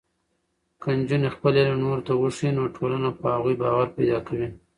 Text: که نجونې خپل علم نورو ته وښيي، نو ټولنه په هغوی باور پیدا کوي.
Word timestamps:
که 0.81 0.89
نجونې 0.99 1.29
خپل 1.35 1.53
علم 1.61 1.77
نورو 1.85 2.01
ته 2.07 2.13
وښيي، 2.21 2.49
نو 2.57 2.63
ټولنه 2.75 3.09
په 3.19 3.25
هغوی 3.35 3.55
باور 3.63 3.87
پیدا 3.97 4.19
کوي. 4.27 4.47